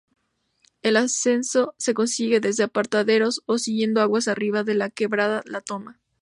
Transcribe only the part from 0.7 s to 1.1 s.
El